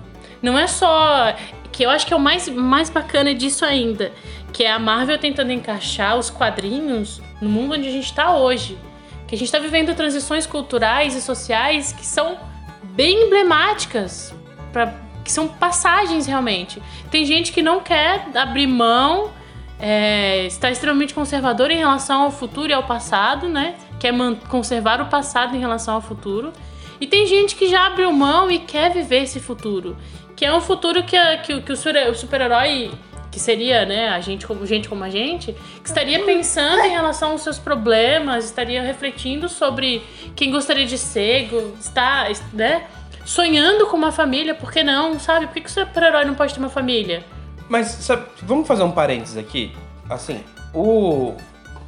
[0.43, 1.35] Não é só
[1.71, 4.13] que eu acho que é o mais, mais bacana disso ainda,
[4.53, 8.79] que é a Marvel tentando encaixar os quadrinhos no mundo onde a gente está hoje.
[9.27, 12.37] Que a gente está vivendo transições culturais e sociais que são
[12.83, 14.35] bem emblemáticas,
[14.73, 16.83] pra, que são passagens realmente.
[17.11, 19.31] Tem gente que não quer abrir mão
[19.79, 23.75] é, está extremamente conservador em relação ao futuro e ao passado, né?
[23.99, 24.13] Quer
[24.49, 26.53] conservar o passado em relação ao futuro.
[27.01, 29.97] E tem gente que já abriu mão e quer viver esse futuro.
[30.37, 32.93] Que é um futuro que, que, que o super- o super-herói,
[33.31, 37.33] que seria, né, a gente como, gente como a gente, que estaria pensando em relação
[37.33, 40.03] aos seus problemas, estaria refletindo sobre
[40.37, 42.87] quem gostaria de ser, está, né?
[43.25, 45.47] Sonhando com uma família, por que não, sabe?
[45.47, 47.25] Por que, que o super-herói não pode ter uma família?
[47.69, 49.75] Mas sabe, vamos fazer um parênteses aqui?
[50.09, 50.43] Assim,
[50.75, 51.35] o,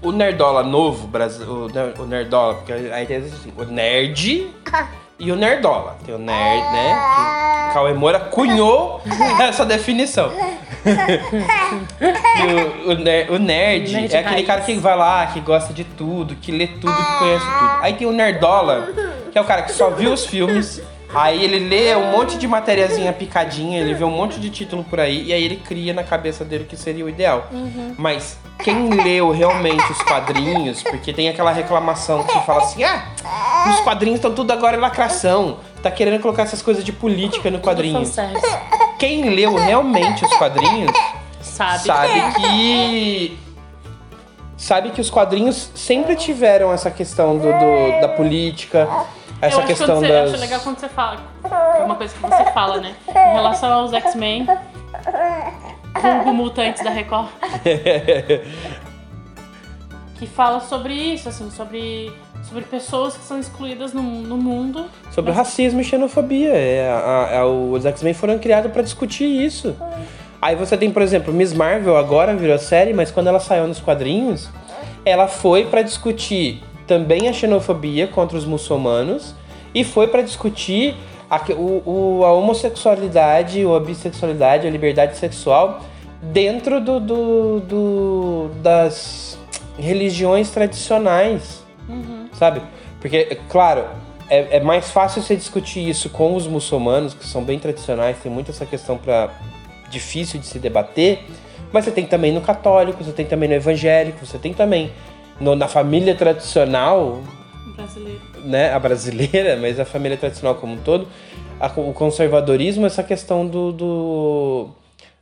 [0.01, 1.09] o Nerdola novo,
[1.47, 4.51] o, o Nerdola, porque aí tem assim, o Nerd
[5.19, 5.97] e o Nerdola.
[6.05, 6.95] Tem o Nerd, né?
[7.69, 9.03] Que Cauê Moura cunhou
[9.41, 10.31] essa definição.
[12.87, 14.47] O, o ner- o nerd, Nerd é aquele raiz.
[14.47, 17.71] cara que vai lá, que gosta de tudo, que lê tudo, que conhece tudo.
[17.81, 18.89] Aí tem o Nerdola,
[19.33, 20.81] que é o cara que só viu os filmes,
[21.15, 25.01] aí ele lê um monte de matériazinha picadinha, ele vê um monte de título por
[25.01, 27.47] aí, e aí ele cria na cabeça dele o que seria o ideal.
[27.97, 33.05] Mas quem leu realmente os quadrinhos, porque tem aquela reclamação que você fala assim, ah,
[33.71, 37.59] os quadrinhos estão tudo agora em lacração, tá querendo colocar essas coisas de política no
[37.61, 37.99] quadrinho.
[38.99, 40.91] Quem leu realmente os quadrinhos
[41.41, 41.85] Sabe?
[41.85, 43.39] sabe que
[44.57, 48.89] sabe que os quadrinhos sempre tiveram essa questão do, do- da política,
[49.41, 51.19] essa eu acho, questão quando você, das acho legal quando você fala.
[51.79, 52.95] É uma coisa que você fala, né?
[53.09, 54.47] Em relação aos X-Men.
[56.01, 57.29] Vulgo Mutantes da Record.
[60.19, 62.11] que fala sobre isso, assim, sobre,
[62.49, 64.87] sobre pessoas que são excluídas no, no mundo.
[65.11, 66.53] sobre o racismo e xenofobia.
[66.55, 69.77] É, a- a- os X-Men foram criados pra discutir isso.
[70.41, 73.81] Aí você tem, por exemplo, Miss Marvel agora virou série, mas quando ela saiu nos
[73.81, 74.49] quadrinhos,
[75.05, 79.35] ela foi pra discutir também a xenofobia contra os muçulmanos
[79.75, 80.95] e foi pra discutir
[81.31, 81.83] a, o-
[82.21, 85.81] o- a homossexualidade, ou a bissexualidade, a liberdade sexual
[86.23, 89.39] dentro do, do- do- das
[89.79, 91.65] religiões tradicionais
[92.33, 92.61] sabe?
[93.01, 93.85] Porque, claro,
[94.29, 98.31] é, é mais fácil você discutir isso com os muçulmanos, que são bem tradicionais, tem
[98.33, 99.31] muito essa questão para
[99.89, 101.25] difícil de se debater,
[101.73, 104.91] mas você tem também no católico, você tem também no evangélico, você tem também
[105.41, 107.21] no- na família tradicional,
[107.77, 108.21] Brasileiro.
[108.45, 111.07] né, a brasileira, mas a família tradicional como um todo,
[111.61, 114.69] a- o conservadorismo, essa questão do, do-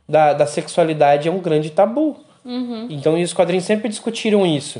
[0.07, 2.17] da, da sexualidade é um grande tabu.
[2.91, 4.79] Então, e os quadrinhos sempre discutiram isso.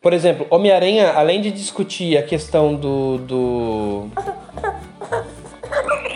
[0.00, 3.18] Por exemplo, Homem-Aranha, além de discutir a questão do.
[3.18, 4.06] do...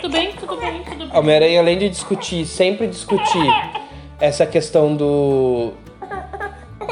[0.01, 1.17] Tudo bem, tudo bem, tudo bem.
[1.17, 3.45] Homem-Aranha, além de discutir, sempre discutir
[4.21, 5.73] essa questão do.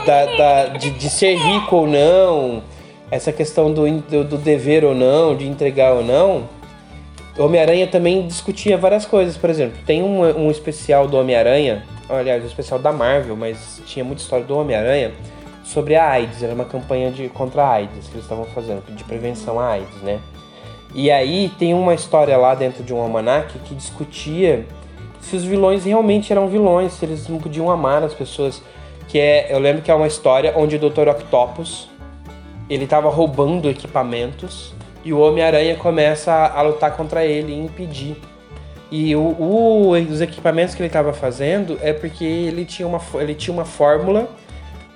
[0.07, 2.63] Da, da- de, de ser rico ou não,
[3.11, 6.43] essa questão do, do, do dever ou não, de entregar ou não.
[7.37, 9.37] Homem-Aranha também discutia várias coisas.
[9.37, 14.03] Por exemplo, tem um, um especial do Homem-Aranha, aliás, um especial da Marvel, mas tinha
[14.05, 15.11] muita história do Homem-Aranha
[15.63, 16.41] sobre a AIDS.
[16.41, 20.01] Era uma campanha de, contra a AIDS que eles estavam fazendo, de prevenção à AIDS,
[20.01, 20.19] né?
[20.95, 24.65] E aí tem uma história lá dentro de um almanac que discutia
[25.19, 28.61] se os vilões realmente eram vilões, se eles não podiam amar as pessoas.
[29.07, 31.07] Que é, eu lembro que é uma história onde o Dr.
[31.07, 31.89] Octopus
[32.69, 34.73] ele tava roubando equipamentos
[35.05, 38.17] e o Homem-Aranha começa a, a lutar contra ele e impedir.
[38.91, 43.33] E o, o- os equipamentos que ele estava fazendo é porque ele tinha uma, ele
[43.33, 44.27] tinha uma fórmula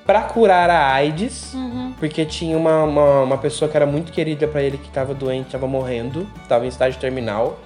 [0.05, 1.53] para curar a AIDS,
[1.99, 5.45] porque tinha uma, uma, uma pessoa que era muito querida para ele que estava doente,
[5.45, 7.57] estava morrendo, estava em estágio terminal.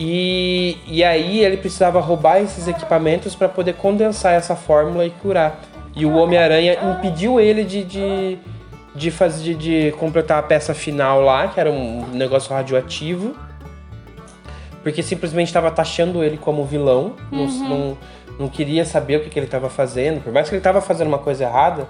[0.00, 5.60] E, e aí ele precisava roubar esses equipamentos para poder condensar essa fórmula e curar.
[5.96, 8.38] E o Homem-Aranha impediu ele de, de,
[8.94, 13.34] de, fazer, de, de completar a peça final lá, que era um negócio radioativo.
[14.84, 17.14] Porque simplesmente estava taxando ele como vilão.
[17.32, 17.98] Não, não,
[18.38, 20.22] não queria saber o que, que ele estava fazendo.
[20.22, 21.88] Por mais que ele estava fazendo uma coisa errada,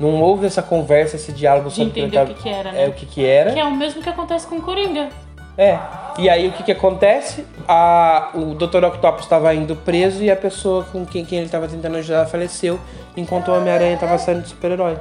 [0.00, 2.84] não houve essa conversa, esse diálogo sobre o que que, que era, né?
[2.84, 3.52] é o que, que era.
[3.52, 5.08] Que é o mesmo que acontece com o Coringa.
[5.56, 5.78] É.
[6.18, 7.44] E aí o que que acontece?
[7.66, 8.84] A, o Dr.
[8.84, 12.78] Octopus estava indo preso e a pessoa com quem, quem ele estava tentando ajudar faleceu,
[13.16, 14.96] enquanto o Homem-Aranha estava saindo de super-herói.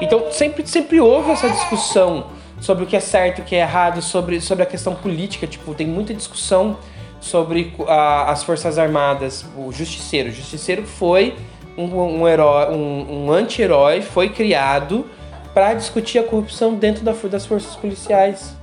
[0.00, 2.26] Então sempre, sempre houve essa discussão
[2.60, 5.46] sobre o que é certo e o que é errado, sobre, sobre a questão política.
[5.46, 6.76] Tipo, tem muita discussão
[7.20, 10.30] sobre a- as Forças Armadas, o Justiceiro.
[10.30, 11.34] O Justiceiro foi
[11.76, 11.84] um,
[12.22, 15.06] um herói, um, um anti-herói, foi criado
[15.52, 18.54] para discutir a corrupção dentro da, das forças policiais.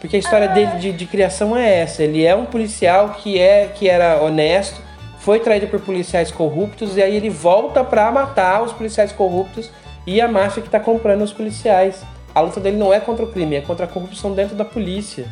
[0.00, 2.02] Porque a história dele de, de criação é essa.
[2.02, 4.80] Ele é um policial que, é, que era honesto,
[5.18, 9.70] foi traído por policiais corruptos, e aí ele volta pra matar os policiais corruptos
[10.06, 12.02] e a máfia que tá comprando os policiais.
[12.34, 15.26] A luta dele não é contra o crime, é contra a corrupção dentro da polícia.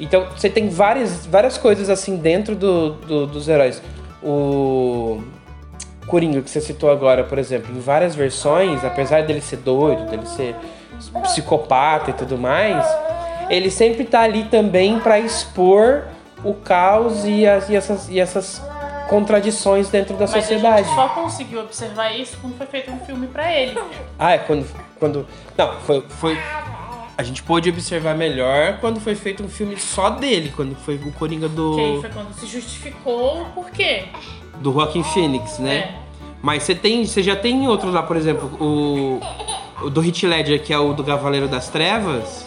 [0.00, 3.82] Então você tem várias, várias coisas assim dentro do, do- dos heróis.
[4.22, 5.20] O
[6.06, 10.26] Coringa que você citou agora, por exemplo, em várias versões, apesar dele ser doido, dele
[10.26, 10.56] ser
[11.22, 12.84] psicopata e tudo mais,
[13.48, 16.04] ele sempre tá ali também pra expor
[16.44, 18.62] o caos e, as- e essas, e essas
[19.08, 20.84] contradições dentro da Mas a sociedade.
[20.86, 23.78] gente só conseguiu observar isso quando foi feito um filme pra ele.
[24.18, 24.66] Ah, é quando.
[24.98, 25.26] quando
[25.56, 26.04] não, foi.
[26.08, 26.38] foi
[27.16, 31.10] a gente pôde observar melhor quando foi feito um filme só dele, quando foi o
[31.12, 34.04] Coringa do, Que aí foi quando se justificou o porquê.
[34.60, 35.74] do Joaquin Phoenix, né?
[35.76, 35.94] É.
[36.40, 39.20] Mas você tem, você já tem outros lá, por exemplo, o,
[39.84, 42.46] o do Heath Ledger, que é o do Cavaleiro das Trevas,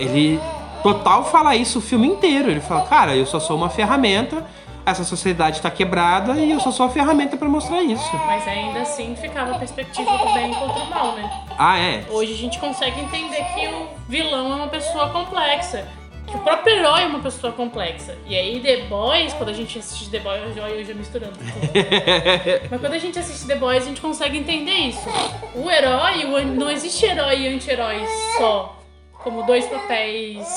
[0.00, 0.40] ele
[0.82, 2.50] total fala isso o filme inteiro.
[2.50, 4.44] Ele fala, cara, eu só sou uma ferramenta,
[4.84, 8.10] essa sociedade tá quebrada e eu só sou a ferramenta pra mostrar isso.
[8.26, 11.30] Mas ainda assim ficava a perspectiva do bem contra o mal, né?
[11.58, 12.04] Ah, é?
[12.10, 15.86] Hoje a gente consegue entender que o vilão é uma pessoa complexa.
[16.26, 18.16] Que o próprio herói é uma pessoa complexa.
[18.24, 21.34] E aí, The Boys, quando a gente assiste The Boys, eu já misturando.
[22.70, 25.08] Mas quando a gente assiste The Boys, a gente consegue entender isso.
[25.56, 28.04] O herói, o não existe herói e anti-herói
[28.38, 28.79] só.
[29.22, 30.48] Como dois papéis,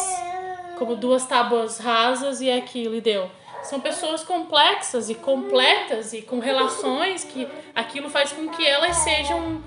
[0.78, 3.30] como duas tábuas rasas e aquilo, e deu.
[3.64, 9.62] São pessoas complexas e completas e com relações que aquilo faz com que elas sejam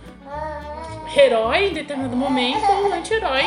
[1.16, 3.44] herói em determinado momento ou anti-herói.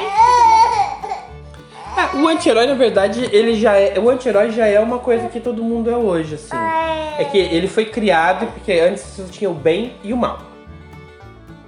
[1.97, 3.99] É, o anti-herói, na verdade, ele já é.
[3.99, 6.55] O anti-herói já é uma coisa que todo mundo é hoje, assim.
[7.17, 10.48] É que ele foi criado porque antes tinha o bem e o mal.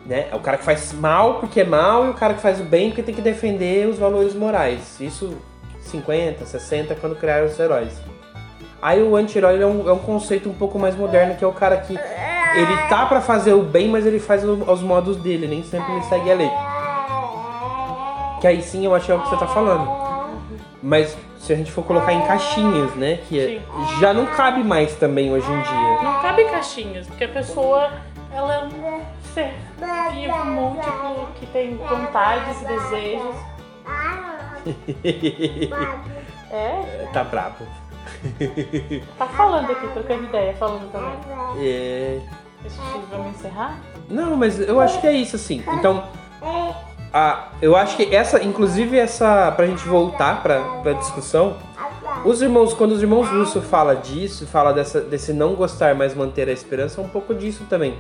[0.06, 0.28] Né?
[0.32, 2.64] É o cara que faz mal porque é mal e o cara que faz o
[2.64, 5.00] bem porque tem que defender os valores morais.
[5.00, 5.38] Isso
[5.84, 7.94] 50, 60, quando criaram os heróis.
[8.82, 11.54] Aí o anti-herói é um, é um conceito um pouco mais moderno, que é o
[11.54, 15.64] cara que ele tá pra fazer o bem, mas ele faz aos modos dele, nem
[15.64, 16.52] sempre ele segue a lei.
[18.42, 19.88] Que aí sim eu acho que é o que você tá falando.
[20.82, 23.20] Mas se a gente for colocar em caixinhas, né?
[23.30, 23.62] Que é- Sim.
[24.00, 26.02] já não cabe mais também hoje em dia.
[26.04, 27.92] Não cabe caixinhas, porque a pessoa
[28.34, 29.02] ela é um
[29.34, 29.54] ser
[30.14, 33.36] vivo, múltiplo, que tem vontades e desejos.
[36.54, 37.66] É, tá brabo.
[39.18, 41.14] tá falando aqui, trocando ideia, falando também.
[41.66, 42.20] É...
[42.64, 42.72] Eu-
[43.10, 43.80] Vamos encerrar?
[44.10, 45.64] Não, mas eu acho que é isso, assim.
[45.74, 46.04] Então,
[47.14, 51.56] a, eu acho que essa, inclusive essa, pra gente voltar pra, pra discussão,
[52.26, 56.50] os irmãos, quando os irmãos Russo fala disso, fala dessa, desse não gostar, mas manter
[56.50, 57.98] a esperança, é um pouco disso também.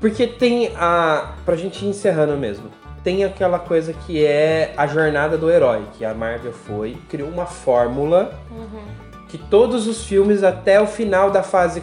[0.00, 2.70] Porque tem a, pra gente ir encerrando mesmo,
[3.02, 7.46] tem aquela coisa que é a jornada do herói, que a Marvel foi, criou uma
[7.46, 8.32] fórmula
[9.28, 11.82] que todos os filmes até o final da fase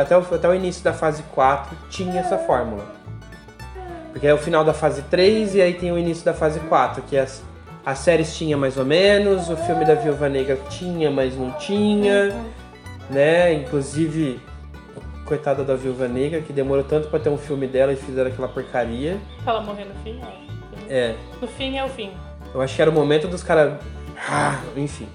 [0.00, 2.84] até o, até o início da fase 4 tinha essa fórmula.
[4.12, 7.02] Porque é o final da fase 3 e aí tem o início da fase 4,
[7.02, 7.42] que as,
[7.84, 12.34] as séries tinha mais ou menos, o filme da Viúva Negra tinha, mas não tinha,
[13.10, 13.52] né?
[13.52, 14.40] Inclusive,
[15.24, 18.48] coitada da Viúva Negra, que demorou tanto pra ter um filme dela e fizeram aquela
[18.48, 19.18] porcaria.
[19.46, 20.20] Ela morrer no fim?
[20.88, 20.94] É.
[21.10, 22.10] É, No fim é o fim.
[22.54, 23.74] eu acho que era o momento dos caras.
[24.28, 25.08] Ah, enfim.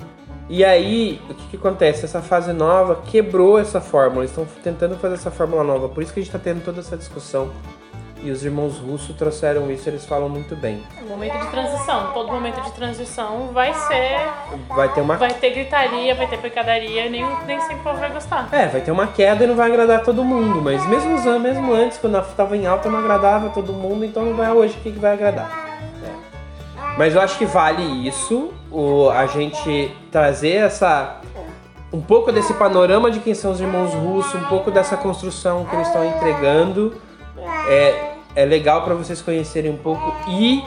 [0.50, 2.06] E aí, o que, que acontece?
[2.06, 4.22] Essa fase nova quebrou essa fórmula.
[4.22, 5.88] Eles estão tentando fazer essa fórmula nova.
[5.90, 7.52] Por isso que a gente está tendo toda essa discussão.
[8.22, 10.84] E os irmãos russos trouxeram isso, eles falam muito bem.
[10.98, 12.12] É um momento de transição.
[12.14, 14.20] Todo momento de transição vai ser.
[14.68, 15.16] Vai ter uma.
[15.16, 18.50] Vai ter gritaria, vai ter pecadaria, nem, nem sempre o povo vai gostar.
[18.52, 20.62] É, vai ter uma queda e não vai agradar todo mundo.
[20.62, 24.04] Mas mesmo, mesmo antes, quando estava em alta, não agradava todo mundo.
[24.04, 25.80] Então não vai hoje o que, que vai agradar.
[26.04, 26.98] É.
[26.98, 31.22] Mas eu acho que vale isso, o, a gente trazer essa.
[31.92, 35.76] Um pouco desse panorama de quem são os irmãos russos, um pouco dessa construção que
[35.76, 37.02] eles estão entregando.
[37.68, 40.14] É, é legal para vocês conhecerem um pouco.
[40.30, 40.64] E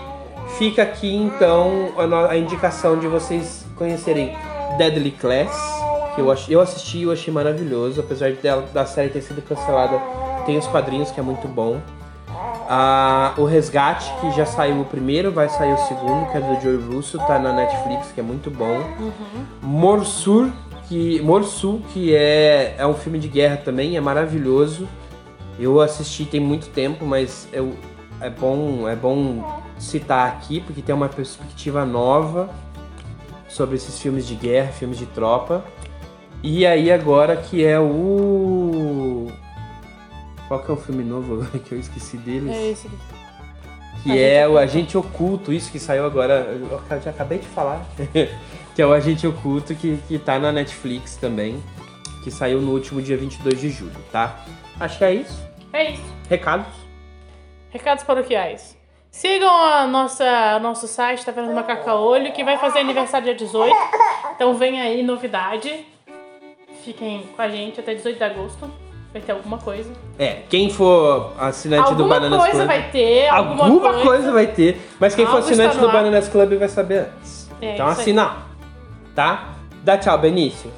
[0.58, 1.92] fica aqui então
[2.28, 4.36] a, indicação de vocês conhecerem
[4.78, 5.50] Deadly Class,
[6.14, 9.22] que eu, ach, eu assisti e eu achei maravilhoso, apesar de dela, da série ter
[9.22, 9.98] sido cancelada.
[10.44, 11.80] Tem os quadrinhos que é muito bom.
[12.68, 16.60] Ah, o Resgate, que já saiu o primeiro, vai sair o segundo, que é do
[16.60, 18.80] Joey Russo, tá na Netflix, que é muito bom.
[19.60, 20.50] Morsur,
[20.88, 24.88] que, Morsu, que é, é um filme de guerra também, é maravilhoso.
[25.59, 27.74] Eu assisti tem muito tempo, mas eu,
[28.20, 32.48] é, bom, é bom citar aqui, porque tem uma perspectiva nova
[33.48, 35.64] sobre esses filmes de guerra, filmes de tropa.
[36.42, 39.28] E aí agora que é o...
[40.48, 42.50] Qual que é o filme novo agora que eu esqueci deles?
[42.50, 42.96] É esse aqui.
[44.03, 44.59] que Agente é o.
[44.59, 47.86] Agente Oculto, isso que saiu agora, eu já acabei de falar,
[48.74, 51.62] que é o Agente Oculto que, que tá na Netflix também,
[52.22, 54.44] que saiu no último dia 22 de julho, tá?
[54.83, 55.49] Acho que é isso.
[55.72, 56.03] É isso.
[56.28, 56.66] Recados?
[57.70, 58.76] Recados paroquiais.
[59.12, 63.72] Sigam a nossa, nosso site, tá vendo Macaca Olho, que vai fazer aniversário dia 18.
[64.35, 65.87] Então vem aí novidade.
[66.83, 68.68] Fiquem com a gente até 18 de agosto.
[69.12, 69.93] Vai ter alguma coisa.
[70.18, 72.66] É, quem for assinante do alguma Bananas coisa Club...
[72.66, 74.33] vai ter, alguma, Alguma coisa.
[74.33, 75.93] vai ter, mas quem for Algo assinante está do.
[75.93, 77.49] Bananas Club vai saber antes.
[77.61, 77.93] É, então aí.
[77.93, 78.47] assina, lá,
[79.14, 79.49] tá?
[79.85, 80.72] Dá tchau, Benício.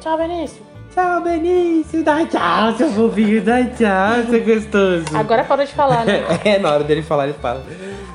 [0.00, 0.67] Tchau, Benício.
[0.94, 2.02] Tchau, Benício.
[2.02, 3.42] Dá tchau, seu fofinho.
[3.42, 5.16] Dá tchau, seu gostoso.
[5.16, 6.24] Agora parou de falar, né?
[6.44, 7.64] É, na hora dele falar, ele fala.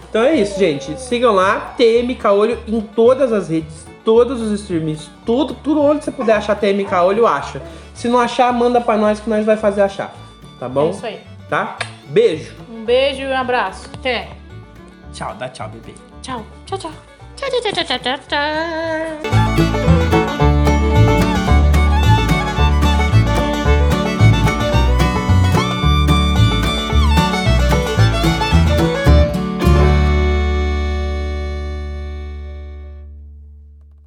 [0.09, 0.99] Então é isso, gente.
[0.99, 6.11] Sigam lá, TM Caolho em todas as redes, todos os streams, tudo, tudo onde você
[6.11, 7.61] puder achar TM Caolho, acha.
[7.93, 10.13] Se não achar, manda pra nós que nós vai fazer achar.
[10.59, 10.88] Tá bom?
[10.88, 11.21] É isso aí.
[11.49, 11.78] Tá?
[12.09, 12.53] Beijo.
[12.69, 13.89] Um beijo e um abraço.
[13.93, 14.30] Até.
[15.13, 15.93] Tchau, dá tchau, bebê.
[16.21, 16.43] Tchau.
[16.65, 16.91] Tchau, tchau.
[17.36, 18.19] Tchau, tchau, tchau, tchau, tchau,
[20.47, 20.62] tchau.